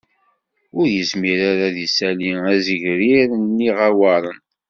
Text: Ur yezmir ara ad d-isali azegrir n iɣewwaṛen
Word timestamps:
Ur 0.77 0.85
yezmir 0.95 1.39
ara 1.49 1.65
ad 1.69 1.75
d-isali 1.77 2.31
azegrir 2.53 3.29
n 3.35 3.57
iɣewwaṛen 3.69 4.39